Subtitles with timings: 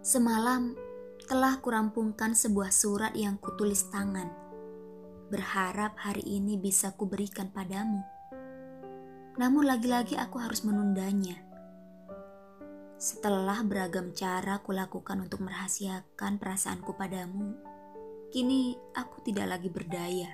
[0.00, 0.72] Semalam
[1.28, 4.32] telah kurampungkan sebuah surat yang kutulis tangan.
[5.28, 8.00] Berharap hari ini bisa kuberikan padamu.
[9.36, 11.36] Namun lagi-lagi aku harus menundanya.
[12.96, 17.52] Setelah beragam cara kulakukan untuk merahasiakan perasaanku padamu,
[18.32, 20.32] kini aku tidak lagi berdaya.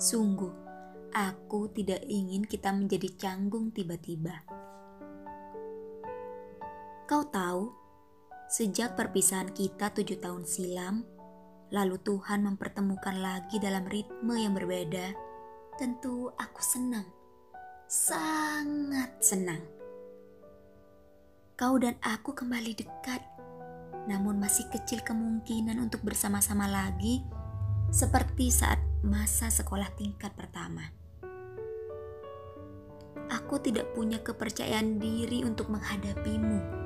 [0.00, 0.52] Sungguh,
[1.12, 4.48] aku tidak ingin kita menjadi canggung tiba-tiba.
[7.04, 7.85] Kau tahu,
[8.46, 11.02] sejak perpisahan kita tujuh tahun silam,
[11.74, 15.10] lalu Tuhan mempertemukan lagi dalam ritme yang berbeda,
[15.74, 17.10] tentu aku senang,
[17.90, 19.62] sangat senang.
[21.58, 23.22] Kau dan aku kembali dekat,
[24.06, 27.26] namun masih kecil kemungkinan untuk bersama-sama lagi,
[27.90, 30.86] seperti saat masa sekolah tingkat pertama.
[33.26, 36.85] Aku tidak punya kepercayaan diri untuk menghadapimu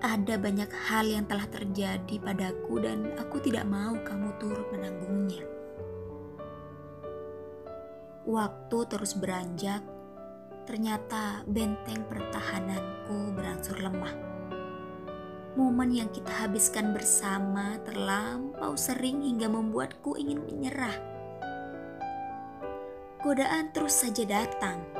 [0.00, 5.44] ada banyak hal yang telah terjadi padaku dan aku tidak mau kamu turut menanggungnya.
[8.24, 9.84] Waktu terus beranjak,
[10.64, 14.16] ternyata benteng pertahananku berangsur lemah.
[15.58, 20.96] Momen yang kita habiskan bersama terlampau sering hingga membuatku ingin menyerah.
[23.20, 24.99] Godaan terus saja datang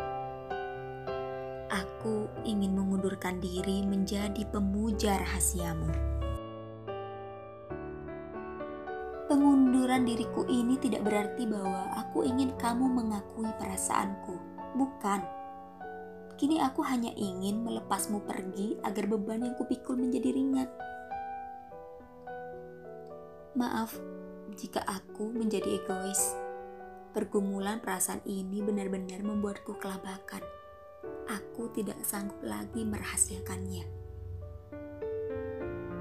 [2.45, 5.91] ingin mengundurkan diri menjadi pemuja rahasiamu.
[9.31, 14.35] Pengunduran diriku ini tidak berarti bahwa aku ingin kamu mengakui perasaanku.
[14.75, 15.23] Bukan.
[16.35, 20.67] Kini aku hanya ingin melepasmu pergi agar beban yang kupikul menjadi ringan.
[23.55, 23.95] Maaf
[24.59, 26.35] jika aku menjadi egois.
[27.15, 30.43] Pergumulan perasaan ini benar-benar membuatku kelabakan
[31.31, 33.87] aku tidak sanggup lagi merahasiakannya.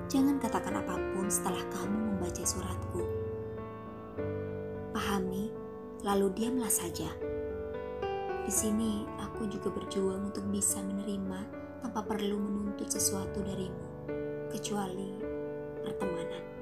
[0.09, 3.05] Jangan katakan apa pun setelah kamu membaca suratku.
[4.89, 5.53] Pahami,
[6.01, 7.13] lalu diamlah saja.
[8.41, 11.45] Di sini aku juga berjuang untuk bisa menerima
[11.85, 13.85] tanpa perlu menuntut sesuatu darimu,
[14.49, 15.13] kecuali
[15.85, 16.58] pertemanan.